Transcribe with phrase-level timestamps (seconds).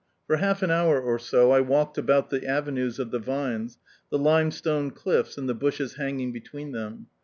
[0.25, 3.77] For half an hour or so I walked about the avenues of the vines,
[4.09, 7.05] the limestone cliffs and the bushes hanging between them.